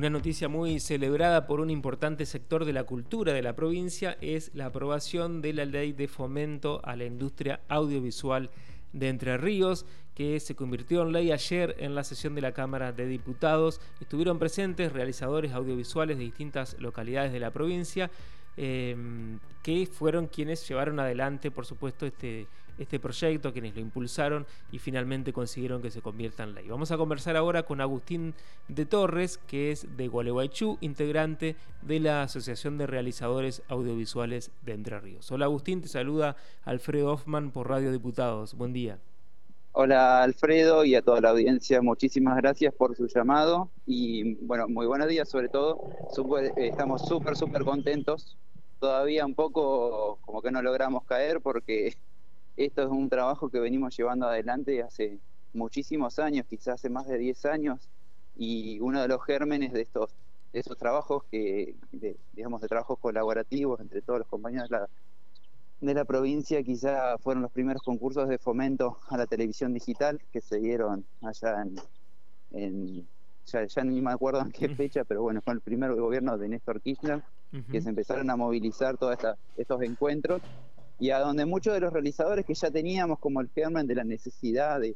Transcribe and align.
Una 0.00 0.08
noticia 0.08 0.48
muy 0.48 0.80
celebrada 0.80 1.46
por 1.46 1.60
un 1.60 1.68
importante 1.68 2.24
sector 2.24 2.64
de 2.64 2.72
la 2.72 2.84
cultura 2.84 3.34
de 3.34 3.42
la 3.42 3.54
provincia 3.54 4.16
es 4.22 4.50
la 4.54 4.64
aprobación 4.64 5.42
de 5.42 5.52
la 5.52 5.66
ley 5.66 5.92
de 5.92 6.08
fomento 6.08 6.80
a 6.84 6.96
la 6.96 7.04
industria 7.04 7.60
audiovisual 7.68 8.48
de 8.94 9.10
Entre 9.10 9.36
Ríos, 9.36 9.84
que 10.14 10.40
se 10.40 10.54
convirtió 10.54 11.02
en 11.02 11.12
ley 11.12 11.32
ayer 11.32 11.76
en 11.80 11.94
la 11.94 12.02
sesión 12.02 12.34
de 12.34 12.40
la 12.40 12.52
Cámara 12.52 12.92
de 12.92 13.06
Diputados. 13.06 13.78
Estuvieron 14.00 14.38
presentes 14.38 14.90
realizadores 14.90 15.52
audiovisuales 15.52 16.16
de 16.16 16.24
distintas 16.24 16.80
localidades 16.80 17.30
de 17.30 17.40
la 17.40 17.50
provincia, 17.50 18.10
eh, 18.56 18.96
que 19.62 19.84
fueron 19.84 20.28
quienes 20.28 20.66
llevaron 20.66 20.98
adelante, 20.98 21.50
por 21.50 21.66
supuesto, 21.66 22.06
este, 22.06 22.46
este 22.80 22.98
proyecto, 22.98 23.52
quienes 23.52 23.74
lo 23.74 23.80
impulsaron 23.80 24.46
y 24.72 24.78
finalmente 24.78 25.32
consiguieron 25.32 25.82
que 25.82 25.90
se 25.90 26.00
convierta 26.00 26.42
en 26.42 26.54
ley. 26.54 26.68
Vamos 26.68 26.90
a 26.90 26.96
conversar 26.96 27.36
ahora 27.36 27.62
con 27.62 27.80
Agustín 27.80 28.34
de 28.68 28.86
Torres, 28.86 29.38
que 29.46 29.70
es 29.70 29.96
de 29.96 30.08
Gualeguaychú, 30.08 30.78
integrante 30.80 31.56
de 31.82 32.00
la 32.00 32.22
Asociación 32.22 32.78
de 32.78 32.86
Realizadores 32.86 33.62
Audiovisuales 33.68 34.50
de 34.62 34.72
Entre 34.72 34.98
Ríos. 34.98 35.30
Hola 35.30 35.44
Agustín, 35.44 35.82
te 35.82 35.88
saluda 35.88 36.36
Alfredo 36.64 37.12
Hoffman 37.12 37.50
por 37.50 37.68
Radio 37.68 37.92
Diputados. 37.92 38.54
Buen 38.54 38.72
día. 38.72 38.98
Hola 39.72 40.22
Alfredo 40.22 40.84
y 40.84 40.96
a 40.96 41.02
toda 41.02 41.20
la 41.20 41.30
audiencia, 41.30 41.80
muchísimas 41.80 42.36
gracias 42.38 42.74
por 42.74 42.96
su 42.96 43.06
llamado 43.06 43.70
y 43.86 44.34
bueno, 44.44 44.66
muy 44.68 44.86
buenos 44.86 45.06
días 45.06 45.28
sobre 45.28 45.48
todo. 45.48 45.78
estamos 46.56 47.06
súper, 47.06 47.36
súper 47.36 47.62
contentos. 47.62 48.36
Todavía 48.80 49.24
un 49.26 49.34
poco 49.34 50.18
como 50.22 50.42
que 50.42 50.50
no 50.50 50.60
logramos 50.62 51.04
caer 51.04 51.40
porque 51.40 51.94
esto 52.64 52.82
es 52.82 52.88
un 52.88 53.08
trabajo 53.08 53.48
que 53.48 53.58
venimos 53.58 53.96
llevando 53.96 54.26
adelante 54.26 54.82
hace 54.82 55.18
muchísimos 55.52 56.18
años, 56.18 56.46
quizás 56.46 56.74
hace 56.74 56.90
más 56.90 57.06
de 57.06 57.18
10 57.18 57.44
años, 57.46 57.88
y 58.36 58.78
uno 58.80 59.00
de 59.00 59.08
los 59.08 59.24
gérmenes 59.24 59.72
de 59.72 59.82
estos 59.82 60.10
de 60.52 60.60
esos 60.60 60.76
trabajos 60.76 61.22
que 61.30 61.76
digamos 62.32 62.60
de 62.60 62.66
trabajos 62.66 62.98
colaborativos 62.98 63.78
entre 63.78 64.02
todos 64.02 64.18
los 64.18 64.28
compañeros 64.28 64.68
de 64.68 64.78
la, 64.78 64.88
de 65.80 65.94
la 65.94 66.04
provincia 66.04 66.60
quizá 66.64 67.16
fueron 67.18 67.42
los 67.42 67.52
primeros 67.52 67.82
concursos 67.82 68.28
de 68.28 68.36
fomento 68.36 68.98
a 69.08 69.16
la 69.16 69.26
televisión 69.26 69.72
digital 69.72 70.20
que 70.32 70.40
se 70.40 70.58
dieron 70.58 71.04
allá 71.22 71.64
en, 72.50 73.06
ya, 73.46 73.64
ya, 73.64 73.84
ni 73.84 74.00
me 74.00 74.10
acuerdo 74.10 74.40
en 74.40 74.50
qué 74.50 74.68
fecha, 74.74 75.04
pero 75.04 75.22
bueno, 75.22 75.40
fue 75.40 75.54
el 75.54 75.60
primer 75.60 75.94
gobierno 75.94 76.36
de 76.36 76.48
Néstor 76.48 76.80
Kirchner, 76.80 77.22
que 77.70 77.80
se 77.80 77.88
empezaron 77.88 78.28
a 78.30 78.36
movilizar 78.36 78.96
todos 78.96 79.16
estos 79.56 79.82
encuentros 79.82 80.40
y 81.00 81.10
a 81.10 81.18
donde 81.18 81.46
muchos 81.46 81.72
de 81.72 81.80
los 81.80 81.92
realizadores 81.92 82.44
que 82.44 82.54
ya 82.54 82.70
teníamos 82.70 83.18
como 83.18 83.40
el 83.40 83.48
germen 83.48 83.86
de 83.86 83.94
la 83.94 84.04
necesidad 84.04 84.78
de, 84.78 84.94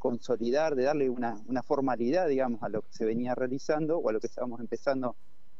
consolidar, 0.00 0.74
de 0.74 0.82
darle 0.82 1.08
una, 1.08 1.62
formalidad, 1.62 2.26
digamos, 2.28 2.62
a 2.64 2.68
lo 2.68 2.82
que 2.82 2.92
se 2.92 3.04
venía 3.04 3.36
realizando 3.36 3.98
o 3.98 4.08
a 4.08 4.12
lo 4.12 4.18
que 4.18 4.26
estábamos 4.26 4.60
empezando 4.60 5.14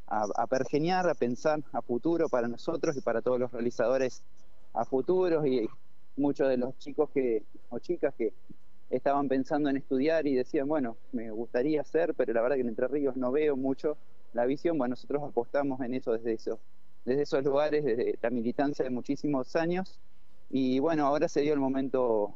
a, 0.09 0.27
a, 0.37 0.47
pergeniar, 0.49 1.09
a 1.09 1.15
pensar 1.15 1.63
a 1.73 1.83
futuro 1.83 2.29
para 2.29 2.49
nosotros 2.49 2.97
y 2.97 3.01
para 3.01 3.23
todos 3.23 3.39
los 3.39 3.53
realizadores 3.53 4.23
a 4.75 4.85
futuro 4.85 5.47
y 5.47 5.69
muchos 6.17 6.49
de 6.49 6.57
los 6.57 6.77
chicos 6.79 7.11
que 7.11 7.45
o 7.71 7.79
chicas 7.79 8.13
que 8.17 8.33
estaban 8.91 9.29
pensando 9.29 9.71
en 9.71 9.77
estudiar 9.77 10.27
y 10.27 10.35
decían, 10.35 10.67
bueno, 10.67 10.97
me 11.13 11.31
gustaría 11.31 11.83
hacer, 11.83 12.15
pero 12.15 12.33
la 12.33 12.43
verdad 12.43 12.57
que 12.57 12.63
en 12.63 12.69
Entre 12.69 12.89
Ríos 12.89 13.17
no 13.17 13.31
veo 13.31 13.57
mucho 13.57 13.97
la 14.33 14.47
visión, 14.47 14.79
bueno, 14.79 14.93
nosotros 14.93 15.23
apostamos 15.23 15.81
en 15.81 15.95
eso 15.95 16.13
desde 16.13 16.33
eso, 16.33 16.59
desde 17.09 17.23
esos 17.23 17.45
lugares, 17.45 17.85
desde 17.85 18.19
la 18.21 18.31
militancia 18.31 18.85
de 18.85 18.91
muchísimos 18.91 19.57
años. 19.57 19.99
Y 20.51 20.79
bueno, 20.79 21.07
ahora 21.07 21.29
se 21.29 21.41
dio 21.41 21.55
el 21.55 21.61
momento 21.61 22.35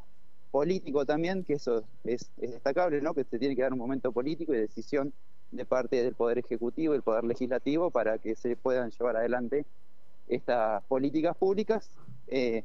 político 0.50 1.04
también, 1.06 1.44
que 1.44 1.54
eso 1.54 1.84
es, 2.04 2.30
destacable, 2.36 3.00
¿no? 3.00 3.14
que 3.14 3.24
se 3.24 3.38
tiene 3.38 3.54
que 3.54 3.62
dar 3.62 3.72
un 3.72 3.78
momento 3.78 4.12
político 4.12 4.54
y 4.54 4.58
decisión 4.58 5.12
de 5.50 5.64
parte 5.64 6.02
del 6.02 6.14
Poder 6.14 6.38
Ejecutivo 6.38 6.94
y 6.94 6.96
el 6.96 7.02
Poder 7.02 7.24
Legislativo 7.24 7.90
para 7.90 8.18
que 8.18 8.34
se 8.34 8.56
puedan 8.56 8.90
llevar 8.90 9.16
adelante 9.16 9.66
estas 10.28 10.82
políticas 10.84 11.36
públicas 11.36 11.90
eh, 12.28 12.64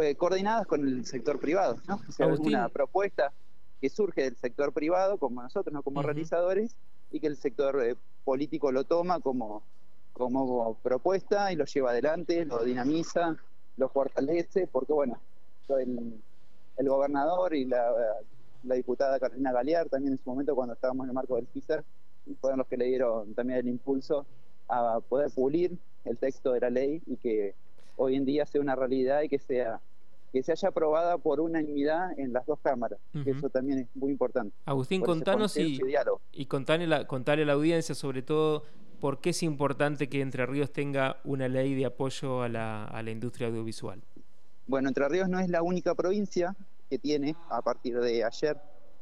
eh, 0.00 0.14
coordinadas 0.16 0.66
con 0.66 0.86
el 0.86 1.06
sector 1.06 1.40
privado. 1.40 1.78
¿no? 1.88 2.00
O 2.08 2.12
sea, 2.12 2.26
una 2.26 2.68
propuesta 2.68 3.32
que 3.80 3.88
surge 3.88 4.22
del 4.22 4.36
sector 4.36 4.72
privado, 4.72 5.18
como 5.18 5.42
nosotros, 5.42 5.72
no 5.72 5.82
como 5.82 6.02
realizadores, 6.02 6.76
y 7.10 7.20
que 7.20 7.26
el 7.26 7.36
sector 7.36 7.82
eh, 7.82 7.96
político 8.24 8.72
lo 8.72 8.84
toma 8.84 9.20
como 9.20 9.62
como 10.16 10.74
propuesta 10.82 11.52
y 11.52 11.56
lo 11.56 11.66
lleva 11.66 11.90
adelante, 11.90 12.46
lo 12.46 12.64
dinamiza, 12.64 13.36
lo 13.76 13.88
fortalece, 13.90 14.66
porque 14.66 14.94
bueno, 14.94 15.20
el, 15.68 16.14
el 16.78 16.88
gobernador 16.88 17.54
y 17.54 17.66
la, 17.66 17.92
diputada 18.62 19.20
Carolina 19.20 19.52
Galear 19.52 19.88
también 19.90 20.14
en 20.14 20.18
su 20.18 20.30
momento 20.30 20.54
cuando 20.54 20.72
estábamos 20.72 21.04
en 21.04 21.10
el 21.10 21.14
marco 21.14 21.36
del 21.36 21.46
FISER, 21.48 21.84
fueron 22.40 22.58
los 22.58 22.66
que 22.66 22.78
le 22.78 22.86
dieron 22.86 23.34
también 23.34 23.58
el 23.58 23.68
impulso 23.68 24.24
a 24.68 25.00
poder 25.06 25.30
pulir 25.30 25.76
el 26.06 26.18
texto 26.18 26.52
de 26.52 26.60
la 26.60 26.70
ley 26.70 27.02
y 27.06 27.16
que 27.16 27.54
hoy 27.96 28.16
en 28.16 28.24
día 28.24 28.46
sea 28.46 28.62
una 28.62 28.74
realidad 28.74 29.20
y 29.20 29.28
que 29.28 29.38
sea 29.38 29.80
que 30.32 30.42
se 30.42 30.52
haya 30.52 30.68
aprobada 30.68 31.18
por 31.18 31.40
unanimidad 31.40 32.18
en 32.18 32.32
las 32.32 32.44
dos 32.46 32.58
cámaras, 32.60 32.98
que 33.22 33.30
eso 33.30 33.48
también 33.48 33.80
es 33.80 33.86
muy 33.94 34.10
importante. 34.10 34.54
Agustín, 34.64 35.02
contanos 35.02 35.56
y, 35.56 35.78
y 36.32 36.46
contale, 36.46 36.86
la, 36.86 37.06
contale 37.06 37.42
a 37.42 37.46
la 37.46 37.52
audiencia 37.52 37.94
sobre 37.94 38.22
todo 38.22 38.64
¿por 39.00 39.20
qué 39.20 39.30
es 39.30 39.42
importante 39.42 40.08
que 40.08 40.20
Entre 40.20 40.44
Ríos 40.46 40.72
tenga 40.72 41.20
una 41.24 41.48
ley 41.48 41.74
de 41.74 41.86
apoyo 41.86 42.42
a 42.42 42.48
la, 42.48 43.10
industria 43.10 43.48
audiovisual? 43.48 44.02
Bueno, 44.66 44.88
Entre 44.88 45.08
Ríos 45.08 45.28
no 45.28 45.38
es 45.38 45.48
la 45.48 45.62
única 45.62 45.94
provincia 45.94 46.54
que 46.90 46.98
tiene, 46.98 47.36
a 47.50 47.62
partir 47.62 47.98
de 47.98 48.24
ayer, 48.24 48.56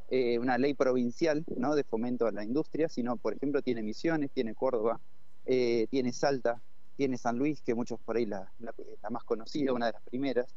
eh, 0.09 0.37
una 0.37 0.57
ley 0.57 0.73
provincial 0.73 1.43
¿no? 1.57 1.75
de 1.75 1.83
fomento 1.83 2.27
a 2.27 2.31
la 2.31 2.43
industria, 2.43 2.89
sino, 2.89 3.17
por 3.17 3.33
ejemplo, 3.33 3.61
tiene 3.61 3.81
Misiones, 3.81 4.31
tiene 4.31 4.53
Córdoba, 4.53 4.99
eh, 5.45 5.87
tiene 5.89 6.13
Salta, 6.13 6.61
tiene 6.95 7.17
San 7.17 7.37
Luis, 7.37 7.61
que 7.61 7.73
muchos 7.73 7.99
por 7.99 8.17
ahí 8.17 8.25
la, 8.25 8.51
la, 8.59 8.73
más 9.09 9.23
conocida, 9.23 9.73
una 9.73 9.87
de 9.87 9.93
las 9.93 10.03
primeras. 10.03 10.55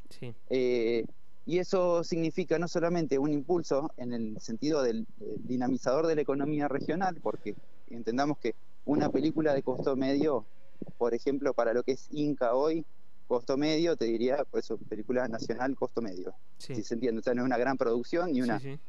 Eh, 0.49 1.05
y 1.45 1.57
eso 1.57 2.03
significa 2.03 2.59
no 2.59 2.67
solamente 2.67 3.17
un 3.17 3.31
impulso 3.31 3.91
en 3.97 4.13
el 4.13 4.39
sentido 4.39 4.83
del 4.83 5.07
dinamizador 5.17 6.05
de 6.05 6.15
la 6.15 6.21
economía 6.21 6.67
regional, 6.67 7.17
porque 7.21 7.55
entendamos 7.89 8.37
que 8.37 8.53
una 8.89 9.09
película 9.09 9.53
de 9.53 9.61
costo 9.61 9.95
medio, 9.95 10.45
por 10.97 11.13
ejemplo, 11.13 11.53
para 11.53 11.73
lo 11.73 11.83
que 11.83 11.91
es 11.91 12.07
Inca 12.11 12.55
hoy, 12.55 12.83
costo 13.27 13.55
medio, 13.55 13.95
te 13.95 14.05
diría, 14.05 14.43
por 14.45 14.59
eso, 14.59 14.77
película 14.77 15.27
nacional, 15.27 15.75
costo 15.75 16.01
medio. 16.01 16.33
Si 16.57 16.81
se 16.81 16.95
entiende, 16.95 17.19
o 17.19 17.23
sea, 17.23 17.35
no 17.35 17.43
es 17.43 17.45
una 17.45 17.59
gran 17.59 17.77
producción, 17.77 18.31
ni 18.31 18.41
una, 18.41 18.57
es 18.57 18.79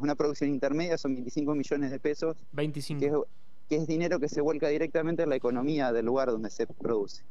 una 0.00 0.14
producción 0.14 0.48
intermedia, 0.48 0.96
son 0.96 1.14
25 1.14 1.54
millones 1.54 1.90
de 1.90 2.00
pesos. 2.00 2.38
25. 2.52 3.26
Que 3.68 3.76
es, 3.76 3.86
dinero 3.86 4.18
que 4.18 4.30
se 4.30 4.40
vuelca 4.40 4.68
directamente 4.68 5.24
en 5.24 5.28
la 5.28 5.36
economía 5.36 5.92
del 5.92 6.06
lugar 6.06 6.30
donde 6.30 6.48
se 6.48 6.66
produce. 6.66 7.22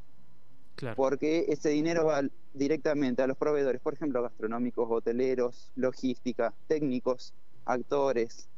Claro. 0.76 0.96
Porque 0.96 1.46
ese 1.50 1.70
dinero 1.70 2.06
va 2.06 2.22
directamente 2.54 3.24
a 3.24 3.28
los 3.28 3.38
proveedores, 3.38 3.82
por 3.82 3.96
ejemplo, 3.96 4.22
gastronómicos, 4.22 4.88
hoteleros, 4.90 5.72
logística, 5.76 6.54
técnicos, 6.68 7.34
actores, 7.66 8.50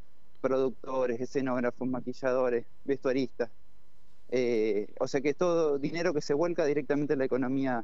productores, 0.46 1.20
escenógrafos, 1.20 1.88
maquilladores, 1.88 2.68
vestuaristas. 2.84 3.50
Eh, 4.30 4.94
o 5.00 5.08
sea 5.08 5.20
que 5.20 5.30
es 5.30 5.38
todo 5.38 5.80
dinero 5.80 6.14
que 6.14 6.22
se 6.22 6.36
vuelca 6.36 6.66
directamente 6.66 7.14
en 7.14 7.20
la 7.20 7.26
economía 7.26 7.84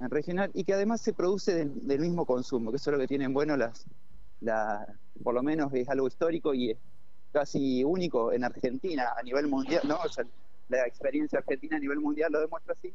regional 0.00 0.50
y 0.52 0.64
que 0.64 0.74
además 0.74 1.00
se 1.00 1.12
produce 1.12 1.54
del, 1.54 2.00
mismo 2.00 2.26
consumo, 2.26 2.72
que 2.72 2.78
eso 2.78 2.90
es 2.90 2.96
lo 2.96 3.00
que 3.00 3.06
tienen 3.06 3.32
bueno 3.32 3.56
las, 3.56 3.86
por 5.22 5.34
lo 5.34 5.42
menos 5.44 5.72
es 5.72 5.88
algo 5.88 6.08
histórico 6.08 6.52
y 6.52 6.72
es 6.72 6.78
casi 7.30 7.84
único 7.84 8.32
en 8.32 8.42
Argentina 8.42 9.12
a 9.16 9.22
nivel 9.22 9.46
mundial, 9.46 9.82
¿no? 9.86 9.98
la 10.68 10.86
experiencia 10.86 11.38
argentina 11.38 11.76
a 11.76 11.80
nivel 11.80 12.00
mundial 12.00 12.32
lo 12.32 12.40
demuestra 12.40 12.72
así, 12.72 12.92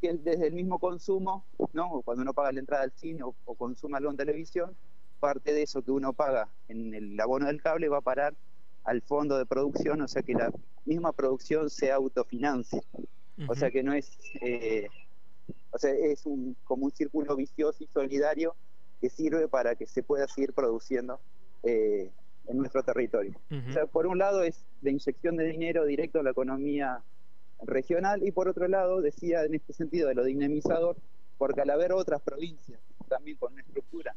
que 0.00 0.14
desde 0.14 0.46
el 0.46 0.54
mismo 0.54 0.78
consumo, 0.78 1.44
¿no? 1.74 2.00
Cuando 2.02 2.22
uno 2.22 2.32
paga 2.32 2.52
la 2.52 2.60
entrada 2.60 2.84
al 2.84 2.92
cine 2.92 3.22
o, 3.22 3.34
o 3.44 3.54
consume 3.54 3.98
algo 3.98 4.10
en 4.10 4.16
televisión, 4.16 4.76
parte 5.18 5.52
de 5.52 5.62
eso 5.62 5.82
que 5.82 5.90
uno 5.90 6.12
paga 6.12 6.48
en 6.68 6.94
el 6.94 7.20
abono 7.20 7.46
del 7.46 7.62
cable 7.62 7.88
va 7.88 7.98
a 7.98 8.02
parar 8.02 8.34
al 8.86 9.02
fondo 9.02 9.36
de 9.36 9.46
producción, 9.46 10.00
o 10.00 10.08
sea 10.08 10.22
que 10.22 10.32
la 10.32 10.52
misma 10.84 11.12
producción 11.12 11.68
se 11.68 11.90
autofinancie. 11.90 12.82
O 13.48 13.54
sea 13.54 13.70
que 13.70 13.82
no 13.82 13.92
es, 13.92 14.16
eh, 14.40 14.86
o 15.70 15.78
sea, 15.78 15.92
es 15.92 16.24
un, 16.24 16.56
como 16.64 16.86
un 16.86 16.92
círculo 16.92 17.36
vicioso 17.36 17.84
y 17.84 17.86
solidario 17.88 18.54
que 19.00 19.10
sirve 19.10 19.46
para 19.48 19.74
que 19.74 19.86
se 19.86 20.02
pueda 20.02 20.26
seguir 20.26 20.54
produciendo 20.54 21.20
eh, 21.64 22.10
en 22.46 22.56
nuestro 22.56 22.82
territorio. 22.82 23.38
O 23.68 23.72
sea, 23.72 23.86
por 23.86 24.06
un 24.06 24.18
lado 24.18 24.42
es 24.42 24.64
la 24.80 24.90
inyección 24.90 25.36
de 25.36 25.44
dinero 25.44 25.84
directo 25.84 26.20
a 26.20 26.22
la 26.22 26.30
economía 26.30 27.02
regional 27.62 28.26
y 28.26 28.30
por 28.30 28.48
otro 28.48 28.68
lado, 28.68 29.02
decía 29.02 29.44
en 29.44 29.54
este 29.54 29.72
sentido 29.72 30.08
de 30.08 30.14
lo 30.14 30.24
dinamizador, 30.24 30.96
porque 31.36 31.60
al 31.60 31.70
haber 31.70 31.92
otras 31.92 32.22
provincias 32.22 32.80
también 33.08 33.36
con 33.36 33.52
una 33.52 33.62
estructura 33.62 34.14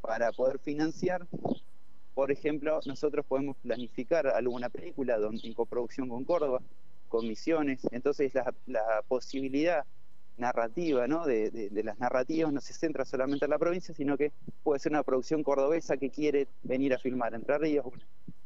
para 0.00 0.32
poder 0.32 0.58
financiar. 0.58 1.26
Por 2.14 2.30
ejemplo, 2.30 2.80
nosotros 2.84 3.24
podemos 3.26 3.56
planificar 3.58 4.26
alguna 4.26 4.68
película 4.68 5.18
en 5.42 5.54
coproducción 5.54 6.08
con 6.08 6.24
Córdoba, 6.24 6.60
con 7.08 7.26
Misiones. 7.26 7.86
Entonces, 7.90 8.32
la, 8.66 9.02
posibilidad 9.08 9.84
narrativa 10.36 11.06
¿no? 11.06 11.26
De, 11.26 11.70
las 11.84 11.98
narrativas 11.98 12.52
no 12.52 12.60
se 12.60 12.72
centra 12.72 13.04
solamente 13.04 13.44
en 13.44 13.50
la 13.50 13.58
provincia, 13.58 13.94
sino 13.94 14.16
que 14.16 14.32
puede 14.62 14.80
ser 14.80 14.92
una 14.92 15.02
producción 15.02 15.42
cordobesa 15.42 15.96
que 15.96 16.10
quiere 16.10 16.48
venir 16.62 16.94
a 16.94 16.98
filmar 16.98 17.34
Entre 17.34 17.56
Ríos, 17.58 17.86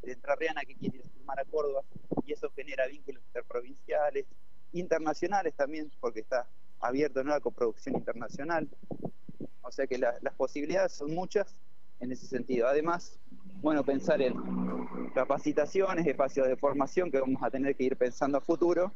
entrerriana 0.03 0.63
que 0.63 0.75
quiere 0.75 0.99
ir 0.99 1.05
a 1.05 1.09
filmar 1.09 1.41
a 1.41 1.45
Córdoba 1.45 1.83
y 2.25 2.33
eso 2.33 2.51
genera 2.51 2.87
vínculos 2.87 3.23
interprovinciales, 3.27 4.27
internacionales 4.73 5.55
también, 5.55 5.91
porque 6.01 6.21
está 6.21 6.47
abierto 6.81 7.21
a 7.21 7.25
la 7.25 7.41
coproducción 7.41 7.97
internacional. 7.97 8.69
O 9.63 9.73
sea 9.73 9.87
que 9.87 9.99
las 9.99 10.35
posibilidades 10.37 10.93
son 10.93 11.15
muchas 11.15 11.55
en 12.01 12.13
ese 12.13 12.27
sentido. 12.27 12.69
Además, 12.69 13.19
bueno, 13.63 13.85
pensar 13.85 14.21
en 14.23 14.35
capacitaciones, 15.15 16.07
espacios 16.07 16.47
de 16.47 16.57
formación 16.57 17.11
que 17.11 17.21
vamos 17.21 17.43
a 17.43 17.51
tener 17.51 17.75
que 17.77 17.85
ir 17.85 17.97
pensando 17.97 18.39
a 18.39 18.41
futuro 18.41 18.93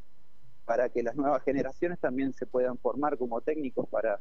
para 0.64 0.88
que 0.88 1.02
las 1.02 1.16
nuevas 1.16 1.42
generaciones 1.42 1.98
también 1.98 2.32
se 2.32 2.46
puedan 2.46 2.78
formar 2.78 3.18
como 3.18 3.40
técnicos 3.40 3.88
para 3.88 4.20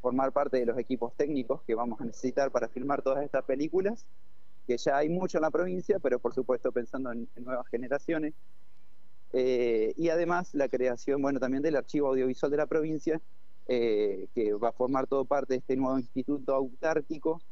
formar 0.00 0.32
parte 0.32 0.58
de 0.58 0.66
los 0.66 0.78
equipos 0.78 1.12
técnicos 1.16 1.62
que 1.62 1.74
vamos 1.74 2.00
a 2.00 2.04
necesitar 2.04 2.50
para 2.50 2.68
filmar 2.68 3.02
todas 3.02 3.24
estas 3.24 3.44
películas, 3.44 4.06
que 4.66 4.78
ya 4.78 4.96
hay 4.96 5.08
mucho 5.08 5.38
en 5.38 5.42
la 5.42 5.50
provincia, 5.50 5.98
pero 5.98 6.18
por 6.18 6.34
supuesto 6.34 6.72
pensando 6.72 7.12
en, 7.12 7.28
nuevas 7.36 7.66
generaciones. 7.68 8.34
Eh, 9.32 9.92
y 9.96 10.08
además 10.08 10.54
la 10.54 10.68
creación, 10.68 11.20
bueno, 11.20 11.40
también 11.40 11.62
del 11.62 11.76
archivo 11.76 12.08
audiovisual 12.08 12.50
de 12.50 12.56
la 12.56 12.66
provincia, 12.66 13.20
eh, 13.66 14.28
que 14.34 14.54
va 14.54 14.70
a 14.70 14.72
formar 14.72 15.06
todo 15.06 15.24
parte 15.26 15.54
de 15.54 15.58
este 15.58 15.76
nuevo 15.76 15.98
instituto 15.98 16.54
autárquico, 16.54 17.42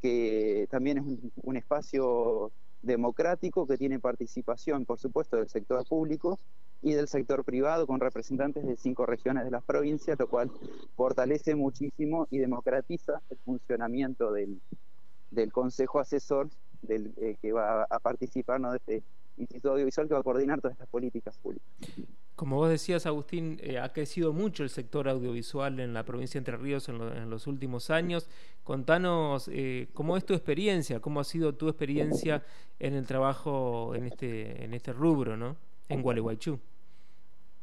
que 0.00 0.66
también 0.70 0.98
es 0.98 1.04
un 1.42 1.56
espacio 1.56 2.52
democrático 2.82 3.66
que 3.66 3.76
tiene 3.76 3.98
participación, 3.98 4.84
por 4.84 4.98
supuesto, 4.98 5.36
del 5.36 5.48
sector 5.48 5.84
público 5.86 6.38
y 6.80 6.92
del 6.92 7.08
sector 7.08 7.44
privado 7.44 7.86
con 7.86 8.00
representantes 8.00 8.64
de 8.64 8.76
cinco 8.76 9.04
regiones 9.04 9.44
de 9.44 9.50
las 9.50 9.64
provincias, 9.64 10.18
lo 10.18 10.28
cual 10.28 10.50
fortalece 10.96 11.54
muchísimo 11.54 12.28
y 12.30 12.38
democratiza 12.38 13.20
el 13.30 13.38
funcionamiento 13.38 14.32
del, 14.32 14.60
del 15.30 15.52
Consejo 15.52 15.98
Asesor 15.98 16.48
del, 16.82 17.12
eh, 17.16 17.36
que 17.42 17.52
va 17.52 17.82
a 17.84 17.98
participar 17.98 18.60
de 18.60 18.76
este 18.76 19.02
Instituto 19.38 19.72
Audiovisual 19.72 20.08
que 20.08 20.14
va 20.14 20.20
a 20.20 20.22
coordinar 20.22 20.60
todas 20.60 20.74
estas 20.74 20.88
políticas 20.88 21.36
públicas. 21.38 21.68
Como 22.38 22.56
vos 22.56 22.70
decías, 22.70 23.04
Agustín, 23.06 23.58
eh, 23.62 23.78
ha 23.78 23.92
crecido 23.92 24.32
mucho 24.32 24.62
el 24.62 24.70
sector 24.70 25.08
audiovisual 25.08 25.80
en 25.80 25.92
la 25.92 26.04
provincia 26.04 26.38
de 26.38 26.42
Entre 26.42 26.56
Ríos 26.56 26.88
en, 26.88 27.30
los 27.30 27.48
últimos 27.48 27.90
años. 27.90 28.28
Contanos 28.62 29.48
eh, 29.52 29.88
cómo 29.92 30.16
es 30.16 30.24
tu 30.24 30.34
experiencia, 30.34 31.00
cómo 31.00 31.18
ha 31.18 31.24
sido 31.24 31.56
tu 31.56 31.68
experiencia 31.68 32.44
en 32.78 32.94
el 32.94 33.06
trabajo 33.06 33.94
en 33.96 34.04
este, 34.04 34.64
en 34.64 34.72
este 34.72 34.92
rubro, 34.92 35.36
¿no? 35.36 35.56
En 35.88 36.00
Gualeguaychú. 36.00 36.60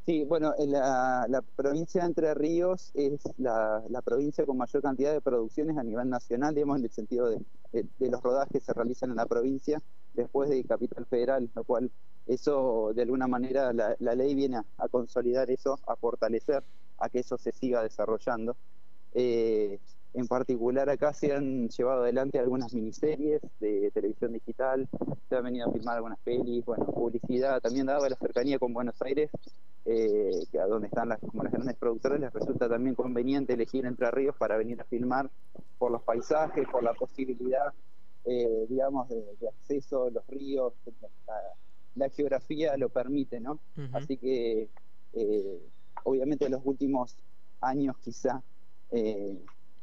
Sí, 0.06 0.24
bueno, 0.24 0.54
la, 0.60 1.25
la, 1.27 1.42
provincia 1.42 2.01
de 2.01 2.07
Entre 2.07 2.33
Ríos 2.36 2.92
es 2.94 3.22
la, 3.38 3.81
provincia 4.04 4.45
con 4.45 4.56
mayor 4.56 4.83
cantidad 4.83 5.12
de 5.12 5.19
producciones 5.19 5.77
a 5.77 5.83
nivel 5.83 6.10
nacional, 6.10 6.54
digamos, 6.54 6.77
en 6.77 6.83
el 6.83 6.92
sentido 6.92 7.30
de, 7.30 7.39
de, 7.72 8.10
los 8.12 8.22
rodajes 8.22 8.51
que 8.51 8.60
se 8.60 8.74
realizan 8.74 9.10
en 9.10 9.16
la 9.16 9.25
provincia 9.25 9.81
después 10.15 10.50
de 10.50 10.63
Capital 10.63 11.06
Federal, 11.06 11.50
lo 11.53 11.63
cual 11.63 11.91
eso 12.27 12.91
de 12.95 13.03
alguna 13.03 13.27
manera 13.27 13.71
la, 13.73 14.15
ley 14.15 14.33
viene 14.35 14.57
a, 14.77 14.88
consolidar 14.88 15.50
eso, 15.51 15.79
a 15.88 15.95
fortalecer, 15.95 16.63
a 16.97 17.09
que 17.09 17.19
eso 17.19 17.38
se 17.38 17.51
siga 17.51 17.83
desarrollando. 17.83 18.56
Eh, 19.13 19.79
en 20.15 20.27
particular 20.27 20.89
acá 20.89 21.13
se 21.13 21.33
han 21.33 21.67
llevado 21.67 22.03
adelante 22.03 22.39
algunas 22.39 22.73
miniseries 22.73 23.41
de 23.59 23.91
televisión 23.94 24.31
digital, 24.31 24.88
se 25.27 25.35
han 25.35 25.44
venido 25.44 25.67
a 25.67 25.73
filmar 25.73 25.97
algunas 25.97 26.19
pelis, 26.19 26.63
bueno, 26.65 26.85
publicidad, 26.85 27.62
también 27.62 27.85
dado 27.85 28.07
la 28.07 28.15
cercanía 28.15 28.57
con 28.57 28.73
Buenos 28.73 29.01
Aires, 29.01 29.29
eh, 29.83 30.45
que 30.51 30.59
a 30.59 30.67
donde 30.67 30.88
están 30.88 31.09
las, 31.09 31.19
como 31.19 31.44
las 31.44 31.51
grandes 31.51 31.75
productoras, 31.75 32.19
les 32.19 32.33
resulta 32.33 32.69
también 32.69 32.95
conveniente 32.95 33.53
elegir 33.53 33.85
Entre 33.85 34.09
Ríos 34.09 34.35
para 34.38 34.57
venir 34.57 34.79
a 34.79 34.85
filmar 34.85 35.29
por 35.77 35.91
los 35.91 36.01
paisajes, 36.01 36.65
por 36.69 36.81
la 36.81 36.94
posibilidad, 36.94 37.73
eh, 38.25 38.66
digamos, 38.69 39.07
de, 39.10 39.48
acceso 39.48 40.06
a 40.06 40.12
los 40.12 40.25
ríos, 40.27 40.74
la, 41.95 42.10
geografía 42.10 42.75
lo 42.77 42.89
permite, 42.89 43.39
¿no? 43.39 43.60
Así 43.94 44.18
que, 44.18 44.69
eh, 45.13 45.69
obviamente, 46.04 46.45
en 46.45 46.51
los 46.51 46.62
últimos 46.66 47.18
años 47.62 47.95
quizá 48.04 48.42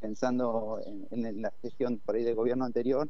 pensando 0.03 0.81
en, 0.85 1.41
la 1.41 1.53
gestión 1.63 1.99
por 1.99 2.17
ahí 2.17 2.25
del 2.25 2.35
gobierno 2.35 2.65
anterior 2.65 3.09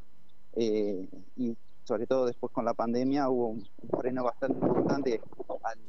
eh, 0.55 1.09
y 1.35 1.57
sobre 1.83 2.05
todo 2.05 2.27
después 2.27 2.53
con 2.53 2.63
la 2.63 2.75
pandemia 2.75 3.27
hubo 3.29 3.47
un, 3.47 3.67
freno 3.99 4.23
bastante 4.23 4.59
importante 4.59 5.19
a 5.63 5.75
la 5.75 5.81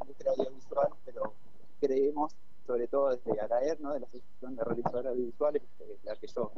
industria 0.00 0.30
audiovisual, 0.30 0.88
pero 1.04 1.34
creemos, 1.80 2.32
sobre 2.66 2.86
todo 2.86 3.10
desde 3.10 3.40
ARAER, 3.40 3.80
¿no? 3.80 3.92
de 3.92 4.00
la 4.00 4.06
Asociación 4.06 4.56
de 4.56 4.64
Realizadores 4.64 5.10
Audiovisuales, 5.10 5.62
la 6.04 6.16
que 6.16 6.28
yo 6.28 6.52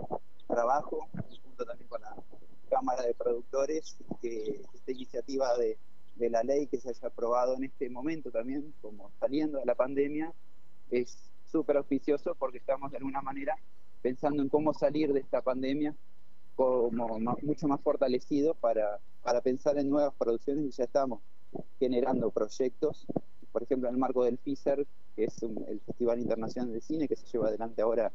trabajo, 0.46 1.08
junto 1.42 1.64
también 1.64 1.88
con 1.88 1.95
Cámara 2.96 3.08
de 3.08 3.14
Productores, 3.14 3.96
que 4.22 4.62
esta 4.72 4.92
iniciativa 4.92 5.54
de, 5.58 5.76
de 6.14 6.30
la 6.30 6.42
ley 6.42 6.66
que 6.66 6.80
se 6.80 6.88
haya 6.88 7.08
aprobado 7.08 7.54
en 7.56 7.64
este 7.64 7.90
momento 7.90 8.30
también, 8.30 8.72
como 8.80 9.10
saliendo 9.20 9.58
de 9.58 9.66
la 9.66 9.74
pandemia, 9.74 10.32
es 10.90 11.30
súper 11.44 11.76
auspicioso 11.76 12.34
porque 12.36 12.56
estamos 12.56 12.90
de 12.90 12.96
alguna 12.96 13.20
manera 13.20 13.54
pensando 14.00 14.42
en 14.42 14.48
cómo 14.48 14.72
salir 14.72 15.12
de 15.12 15.20
esta 15.20 15.42
pandemia 15.42 15.94
como 16.54 17.18
mucho 17.42 17.68
más 17.68 17.82
fortalecido 17.82 18.54
para, 18.54 18.98
para 19.22 19.42
pensar 19.42 19.76
en 19.78 19.90
nuevas 19.90 20.14
producciones 20.14 20.64
y 20.64 20.70
ya 20.70 20.84
estamos 20.84 21.20
generando 21.78 22.30
proyectos, 22.30 23.06
por 23.52 23.62
ejemplo 23.62 23.90
en 23.90 23.96
el 23.96 24.00
marco 24.00 24.24
del 24.24 24.38
FISER, 24.38 24.86
que 25.14 25.24
es 25.24 25.42
el 25.42 25.80
Festival 25.84 26.18
Internacional 26.18 26.72
de 26.72 26.80
Cine 26.80 27.08
que 27.08 27.16
se 27.16 27.26
lleva 27.26 27.48
adelante 27.48 27.82
ahora 27.82 28.10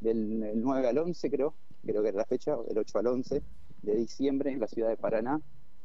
del 0.00 0.60
9 0.62 0.86
al 0.86 0.98
11 0.98 1.30
creo, 1.30 1.54
creo 1.82 2.02
que 2.02 2.08
era 2.08 2.18
la 2.18 2.26
fecha, 2.26 2.56
del 2.68 2.76
8 2.76 2.98
al 2.98 3.06
11 3.06 3.42
de 3.82 3.96
diciembre 3.96 4.52
en 4.52 4.60
la 4.60 4.66
ciudad 4.66 4.88
de 4.88 4.96
Paraná, 4.96 5.40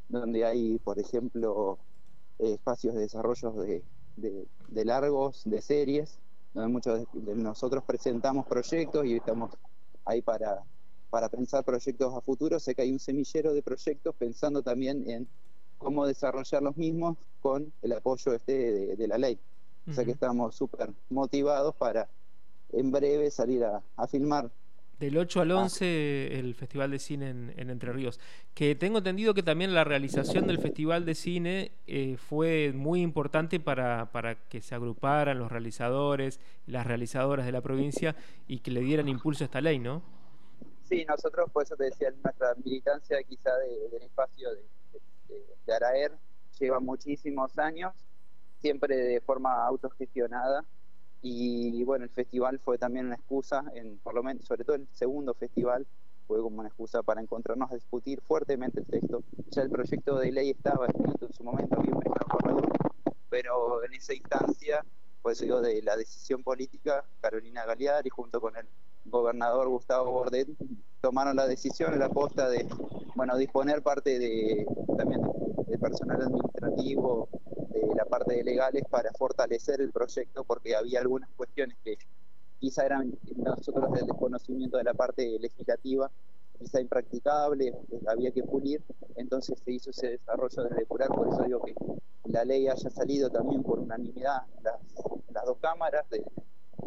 donde 0.10 0.45
hay 0.45 0.78
por 0.80 1.00
ejemplo 1.00 1.78
espacios 2.40 2.95
de 2.95 3.01
desarrollo 3.01 3.51
de, 3.51 3.84
de 4.16 4.86
largos, 4.86 5.44
de 5.45 5.62
series, 5.62 6.19
donde 6.54 6.69
muchos 6.69 7.07
de 7.13 7.36
nosotros 7.36 7.84
presentamos 7.84 8.45
proyectos 8.45 9.06
y 9.06 9.16
estamos 9.16 9.51
ahí 10.06 10.22
para, 10.22 10.63
para 11.10 11.30
pensar 11.30 11.63
proyectos 11.63 12.13
a 12.16 12.22
futuro. 12.22 12.60
Sé 12.60 12.75
que 12.75 12.84
hay 12.84 12.92
un 12.92 13.00
semillero 13.00 13.54
de 13.54 13.62
proyectos 13.62 14.16
pensando 14.16 14.62
también 14.62 15.10
en 15.10 15.28
cómo 15.78 16.06
desarrollar 16.06 16.62
los 16.62 16.78
mismos 16.78 17.18
con 17.42 17.72
el 17.81 17.92
apoyo 17.94 18.34
este 18.34 18.96
de, 18.96 19.07
la 19.07 19.18
ley. 19.18 19.39
O 19.89 19.94
sea 19.94 20.06
que 20.06 20.12
estamos 20.12 20.56
súper 20.56 20.94
motivados 21.10 21.75
para 21.75 22.07
en 22.72 22.89
breve 22.89 23.30
salir 23.31 23.66
a, 23.66 23.84
a 23.98 24.07
filmar 24.07 24.50
del 25.00 25.18
8 25.18 25.42
al 25.42 25.51
11 25.51 25.86
ah. 25.86 26.40
el 26.40 26.56
Festival 26.56 26.92
de 26.92 27.00
Cine 27.00 27.30
en, 27.30 27.69
Entre 27.69 27.92
Ríos. 27.92 28.19
Que 28.53 28.75
tengo 28.75 29.00
entendido 29.00 29.34
que 29.34 29.44
también 29.44 29.74
la 29.74 29.84
realización 29.84 30.48
del 30.48 30.60
Festival 30.60 31.06
de 31.06 31.15
Cine 31.15 31.72
eh, 31.88 32.18
fue 32.18 32.72
muy 32.74 33.01
importante 33.01 33.60
para, 33.60 34.12
para, 34.12 34.36
que 34.36 34.62
se 34.62 34.75
agruparan 34.75 35.39
los 35.39 35.51
realizadores, 35.51 36.39
las 36.68 36.86
realizadoras 36.86 37.46
de 37.46 37.51
la 37.51 37.62
provincia 37.62 38.15
y 38.48 38.60
que 38.60 38.72
le 38.72 38.82
dieran 38.82 39.08
impulso 39.08 39.44
a 39.44 39.46
esta 39.46 39.62
ley, 39.62 39.79
¿no? 39.79 40.01
Sí, 40.84 41.06
nosotros, 41.06 41.50
por 41.51 41.63
eso 41.63 41.75
te 41.75 41.86
decía, 41.86 42.10
nuestra 42.24 42.53
militancia 42.63 43.18
quizá 43.24 43.51
del 43.58 44.01
espacio 44.01 44.50
de, 44.51 45.44
de 45.65 45.74
Araer 45.74 46.12
lleva 46.60 46.79
muchísimos 46.79 47.58
años, 47.58 47.94
siempre 48.60 48.96
de 48.96 49.22
forma 49.22 49.65
autogestionada 49.65 50.63
y 51.24 51.84
bueno, 51.84 52.03
el 52.03 52.12
festival 52.12 52.60
fue 52.60 52.77
también 52.77 53.08
una 53.08 53.15
excusa, 53.15 53.63
en, 53.74 53.98
por 54.00 54.13
lo 54.13 54.22
menos, 54.22 54.46
sobre 54.46 54.63
todo 54.63 54.75
el 54.75 54.88
segundo 54.94 55.34
festival, 55.34 55.88
fue 56.27 56.42
como 56.42 56.60
una 56.60 56.68
excusa 56.68 57.03
para 57.03 57.22
encontrarnos 57.22 57.72
a 57.72 57.75
discutir 57.75 58.22
fuertemente 58.22 58.80
el 58.80 58.86
texto. 58.86 59.24
Ya 59.50 59.62
el 59.62 59.70
proyecto 59.70 60.18
de 60.20 60.32
ley 60.32 60.50
estaba 60.51 60.88
escrito 60.88 61.25
en 61.25 61.34
su 61.34 61.44
momento, 61.44 61.80
había 61.80 61.94
un 61.94 62.03
pero 63.30 63.84
en 63.84 63.94
esa 63.96 64.13
instancia, 64.13 64.86
pues 65.24 65.39
digo, 65.39 65.60
de 65.60 65.82
la 65.82 65.98
decisión 65.98 66.44
política, 66.44 67.03
Carolina 67.20 67.65
Galeari 67.65 68.10
junto 68.10 68.39
con 68.39 68.56
el 68.56 68.68
gobernador 69.06 69.70
Gustavo 69.70 70.12
Bordet 70.12 70.48
tomaron 71.01 71.36
la 71.36 71.48
decisión, 71.48 71.98
la 71.98 72.06
aposta 72.06 72.48
de, 72.48 72.68
bueno, 73.15 73.36
disponer 73.36 73.82
parte 73.82 74.20
de 74.20 74.65
también 74.98 75.22
de 75.68 75.77
personal 75.80 76.22
administrativo 76.22 77.27
de 77.80 77.96
la 77.96 78.06
parte 78.06 78.36
de 78.36 78.44
legales 78.44 78.84
para 78.89 79.12
fortalecer 79.13 79.82
el 79.82 79.92
proyecto 79.92 80.44
porque 80.44 80.75
había 80.75 81.00
algunas 81.00 81.30
cuestiones 81.32 81.77
que 81.84 81.98
quizá 82.60 82.86
eran 82.86 83.18
nosotros 83.36 83.92
del 83.92 84.06
desconocimiento 84.08 84.77
de 84.77 84.86
la 84.86 84.94
parte 84.94 85.38
legislativa, 85.39 86.10
quizá 86.58 86.80
impracticable, 86.80 87.74
había 88.08 88.32
que 88.32 88.44
pulir, 88.44 88.82
entonces 89.15 89.60
se 89.60 89.72
hizo 89.72 89.89
ese 89.89 90.12
desarrollo 90.12 90.63
de 90.63 90.75
depurar, 90.75 91.10
por 91.10 91.27
eso 91.27 91.44
digo 91.44 91.62
que 91.62 91.75
la 92.25 92.46
ley 92.46 92.68
haya 92.68 92.89
salido 92.89 93.30
también 93.30 93.63
por 93.63 93.80
unanimidad 93.80 94.44
las, 94.62 94.80
las 95.30 95.46
dos 95.46 95.58
cámaras, 95.60 96.06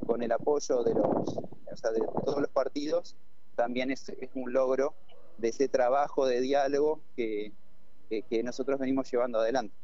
con 0.07 0.23
el 0.23 0.33
apoyo 0.33 0.83
de, 0.83 0.95
los, 0.95 1.35
de, 1.35 2.07
todos 2.25 2.41
los 2.41 2.51
partidos, 2.51 3.17
también 3.55 3.91
es, 3.91 4.09
es 4.09 4.31
un 4.35 4.53
logro 4.53 4.95
de 5.37 5.49
ese 5.49 5.69
trabajo 5.69 6.27
de 6.27 6.41
diálogo 6.41 7.01
que, 7.17 7.53
que 8.09 8.43
nosotros 8.43 8.79
venimos 8.79 9.11
llevando 9.11 9.41
adelante. 9.41 9.75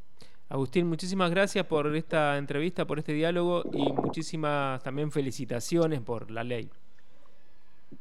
Agustín, 0.53 0.87
muchísimas 0.87 1.31
gracias 1.31 1.65
por 1.65 1.97
esta 1.97 2.37
entrevista, 2.37 2.87
por 2.87 2.99
este 2.99 3.15
diálogo 3.15 3.63
y 3.73 3.91
muchísimas 3.91 4.83
también 4.83 5.11
felicitaciones 5.11 6.03
por 6.03 6.31
la 6.31 6.45
ley. 6.45 6.69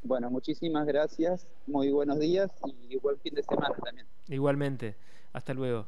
Bueno, 0.04 0.30
muchísimas 0.30 0.86
gracias, 0.86 1.48
muy 1.66 1.92
buenos 1.92 2.20
días 2.20 2.52
y 2.90 2.98
buen 2.98 3.18
fin 3.20 3.36
de 3.36 3.44
semana 3.44 3.74
también. 3.82 4.06
Igualmente, 4.28 4.98
hasta 5.32 5.54
luego. 5.54 5.86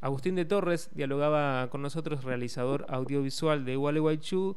Agustín 0.00 0.34
de 0.34 0.46
Torres 0.46 0.88
dialogaba 0.94 1.68
con 1.68 1.82
nosotros, 1.82 2.24
realizador 2.24 2.86
audiovisual 2.88 3.66
de 3.66 3.76
Gualeguaychú, 3.76 4.56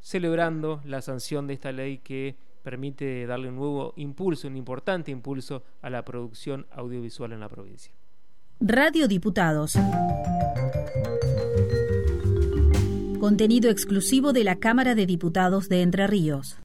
celebrando 0.00 0.80
la 0.84 1.00
sanción 1.00 1.46
de 1.46 1.54
esta 1.54 1.70
ley 1.70 1.98
que 1.98 2.34
permite 2.64 3.24
darle 3.28 3.50
un 3.50 3.54
nuevo 3.54 3.92
impulso, 3.94 4.48
un 4.48 4.56
importante 4.56 5.12
impulso 5.12 5.62
a 5.80 5.90
la 5.90 6.04
producción 6.04 6.66
audiovisual 6.72 7.30
en 7.30 7.38
la 7.38 7.48
provincia. 7.48 7.94
Radio 8.64 9.08
Diputados. 9.08 9.76
Contenido 13.18 13.70
exclusivo 13.70 14.32
de 14.32 14.44
la 14.44 14.60
Cámara 14.60 14.94
de 14.94 15.04
Diputados 15.04 15.68
de 15.68 15.82
Entre 15.82 16.06
Ríos. 16.06 16.56